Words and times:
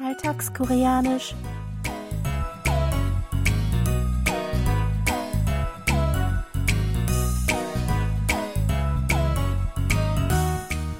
Alltagskoreanisch. 0.00 1.34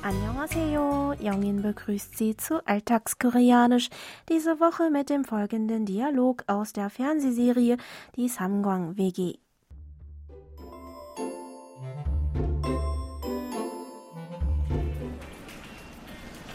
Annyeonghaseyo, 0.03 1.13
Jongin 1.21 1.63
begrüßt 1.63 2.17
Sie 2.17 2.37
zu 2.37 2.67
Alltagskoreanisch, 2.67 3.91
diese 4.29 4.61
Woche 4.61 4.91
mit 4.91 5.11
dem 5.11 5.25
folgenden 5.25 5.85
Dialog 5.85 6.45
aus 6.47 6.73
der 6.73 6.91
Fernsehserie 6.91 7.77
Die 8.17 8.29
Samgwang 8.29 8.97
WG. 8.97 9.39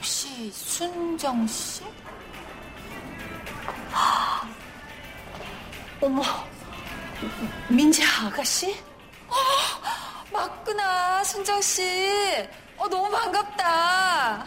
혹시 0.02 0.52
순정 0.52 1.48
씨? 1.48 1.85
어머, 6.06 6.23
민재 7.69 8.05
아가씨? 8.05 8.78
어, 9.27 9.34
맞구나, 10.32 11.24
순정 11.24 11.60
씨. 11.60 11.82
어, 12.77 12.87
너무 12.87 13.10
반갑다. 13.10 13.66
아, 13.66 14.46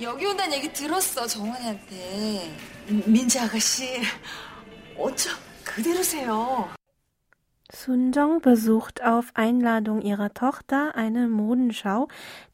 여기 0.00 0.24
온다는 0.24 0.56
얘기 0.56 0.72
들었어, 0.72 1.26
정원이한테. 1.26 2.56
민재 2.86 3.40
아가씨, 3.40 4.00
어쩜 4.96 5.32
그대로세요. 5.64 6.75
Sunjong 7.85 8.41
besucht 8.41 9.03
auf 9.03 9.31
Einladung 9.33 10.01
ihrer 10.01 10.33
Tochter 10.33 10.95
eine 10.95 11.27
Modenschau, 11.27 12.07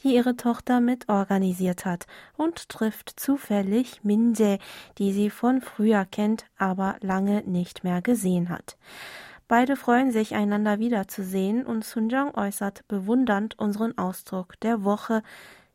die 0.03 0.15
ihre 0.15 0.35
Tochter 0.35 0.79
mit 0.79 1.09
organisiert 1.09 1.85
hat, 1.85 2.07
und 2.35 2.69
trifft 2.69 3.19
zufällig 3.19 4.03
Minjae, 4.03 4.59
die 4.97 5.11
sie 5.11 5.29
von 5.29 5.61
früher 5.61 6.05
kennt, 6.05 6.45
aber 6.57 6.97
lange 7.01 7.43
nicht 7.43 7.83
mehr 7.83 8.01
gesehen 8.01 8.49
hat. 8.49 8.77
Beide 9.47 9.75
freuen 9.75 10.11
sich, 10.11 10.35
einander 10.35 10.79
wiederzusehen, 10.79 11.65
und 11.65 11.85
Sunjong 11.85 12.35
äußert 12.35 12.87
bewundernd 12.87 13.57
unseren 13.57 13.97
Ausdruck 13.97 14.59
der 14.59 14.83
Woche 14.83 15.23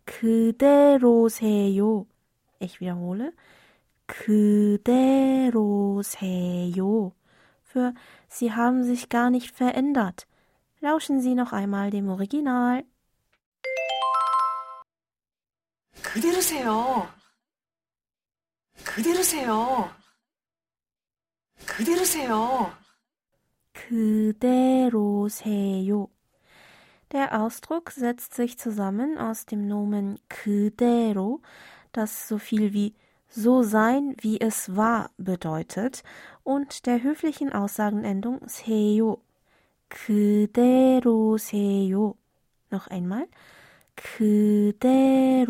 그대로세요. 0.06 2.06
Ich 2.58 2.80
wiederhole. 2.80 3.32
그대로세요. 4.06 5.52
Für 7.77 7.94
Sie 8.28 8.52
haben 8.52 8.84
sich 8.84 9.08
gar 9.08 9.30
nicht 9.30 9.55
verändert. 9.55 10.27
Lauschen 10.80 11.20
Sie 11.20 11.34
noch 11.34 11.52
einmal 11.52 11.91
dem 11.91 12.08
Original. 12.08 12.84
그대로세요. 16.02 17.08
그대로세요. 18.84 19.91
그대로세요. 21.66 22.72
그대로세요. 23.72 25.28
Der 27.12 27.41
Ausdruck 27.41 27.91
setzt 27.91 28.34
sich 28.34 28.58
zusammen 28.58 29.18
aus 29.18 29.46
dem 29.46 29.66
Nomen 29.66 30.18
그대로, 30.28 31.42
das 31.92 32.27
so 32.27 32.38
viel 32.38 32.72
wie 32.72 32.94
so 33.28 33.62
sein, 33.62 34.14
wie 34.20 34.41
es 34.41 34.77
war 34.77 35.10
bedeutet, 35.16 36.02
und 36.44 36.86
der 36.86 37.02
höflichen 37.02 37.52
Aussagenendung 37.52 38.46
세요. 38.48 39.20
그대로세요. 39.88 41.05
Noch 42.70 42.86
einmal. 42.88 43.28
그대로세요. 43.96 45.42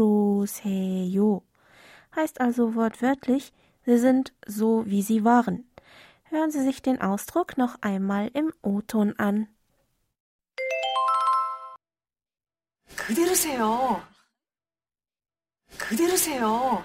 Heißt 2.14 2.40
also 2.40 2.74
wortwörtlich, 2.74 3.52
sie 3.86 3.98
sind 3.98 4.32
so, 4.46 4.84
wie 4.86 5.02
sie 5.02 5.24
waren. 5.24 5.64
Hören 6.24 6.50
Sie 6.50 6.62
sich 6.62 6.80
den 6.82 7.00
Ausdruck 7.00 7.58
noch 7.58 7.76
einmal 7.82 8.30
im 8.32 8.52
O-Ton 8.62 9.14
an. 9.18 9.48
그대로세요. 12.96 14.02
그대로세요. 15.78 16.84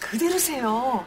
그대로세요. 0.00 1.06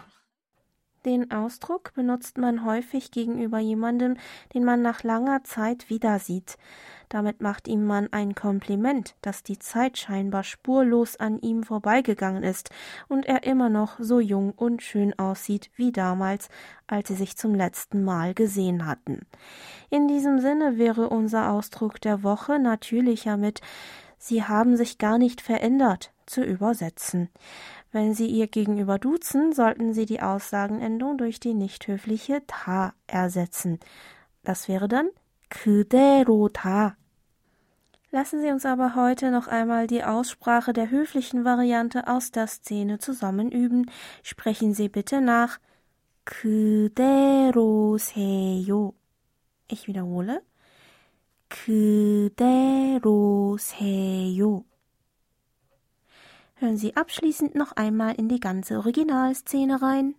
Den 1.06 1.30
Ausdruck 1.30 1.94
benutzt 1.94 2.40
man 2.40 2.66
häufig 2.66 3.12
gegenüber 3.12 3.60
jemandem, 3.60 4.18
den 4.56 4.66
man 4.66 4.82
nach 4.82 5.04
langer 5.04 5.44
Zeit 5.44 5.92
wieder 5.92 6.18
sieht. 6.18 6.58
Damit 7.10 7.42
macht 7.42 7.68
ihm 7.68 7.86
man 7.86 8.12
ein 8.12 8.34
Kompliment, 8.34 9.16
dass 9.22 9.44
die 9.44 9.60
Zeit 9.60 10.00
scheinbar 10.00 10.44
spurlos 10.44 11.16
an 11.18 11.38
ihm 11.40 11.62
vorbeigegangen 11.62 12.42
ist 12.42 12.72
und 13.08 13.28
er 13.28 13.44
immer 13.44 13.70
noch 13.70 14.00
so 14.00 14.20
jung 14.20 14.52
und 14.54 14.82
schön 14.82 15.18
aussieht 15.20 15.70
wie 15.76 15.92
damals, 15.92 16.50
als 16.88 17.10
sie 17.10 17.16
sich 17.16 17.38
zum 17.38 17.54
letzten 17.54 18.04
Mal 18.04 18.34
gesehen 18.34 18.88
hatten. 18.88 19.28
In 19.92 20.08
diesem 20.08 20.40
Sinne 20.40 20.80
wäre 20.80 21.10
unser 21.10 21.52
Ausdruck 21.52 22.02
der 22.02 22.24
Woche 22.24 22.58
natürlicher 22.58 23.38
mit 23.38 23.62
Sie 24.18 24.44
haben 24.44 24.76
sich 24.76 24.98
gar 24.98 25.20
nicht 25.20 25.40
verändert 25.40 26.12
zu 26.30 26.44
übersetzen. 26.44 27.30
Wenn 27.92 28.14
Sie 28.14 28.28
ihr 28.28 28.48
gegenüber 28.48 29.00
duzen, 29.00 29.54
sollten 29.54 29.94
Sie 29.94 30.06
die 30.06 30.22
Aussagenendung 30.22 31.18
durch 31.18 31.40
die 31.40 31.54
nicht 31.54 31.88
höfliche 31.88 32.42
ta 32.48 32.94
ersetzen. 33.08 33.80
Das 34.44 34.68
wäre 34.68 34.88
dann 34.88 35.10
그대로 35.50 36.50
다. 36.50 36.98
Lassen 38.12 38.42
Sie 38.42 38.50
uns 38.50 38.66
aber 38.66 38.96
heute 38.96 39.30
noch 39.30 39.48
einmal 39.48 39.88
die 39.88 40.04
Aussprache 40.04 40.72
der 40.72 40.90
höflichen 40.90 41.44
Variante 41.44 42.08
aus 42.08 42.32
der 42.32 42.48
Szene 42.48 42.98
zusammen 43.00 43.52
üben. 43.52 43.92
Sprechen 44.24 44.74
Sie 44.74 44.88
bitte 44.88 45.20
nach 45.20 45.60
그대로세요. 46.24 47.54
Ich 49.68 49.88
wiederhole. 49.88 50.42
그대로세요. 51.50 53.06
Hören 56.60 56.78
Sie 56.78 56.96
abschließend 56.96 57.56
noch 57.56 57.74
einmal 57.74 58.16
in 58.16 58.30
die 58.30 58.40
ganze 58.40 58.78
Originalszene 58.78 59.82
rein. 59.82 60.16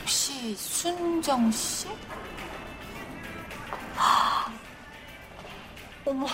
혹시 0.00 0.54
순정 0.56 1.50
씨? 1.52 1.86
어머, 6.04 6.26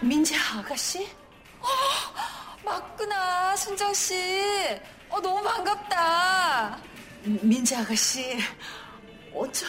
민재 0.00 0.36
아가씨? 0.36 1.06
어, 1.60 1.66
맞구나, 2.64 3.56
순정 3.56 3.94
씨. 3.94 4.14
어, 5.08 5.20
너무 5.20 5.42
반갑다. 5.42 6.78
민재 7.24 7.76
아가씨, 7.76 8.38
어쩜 9.34 9.68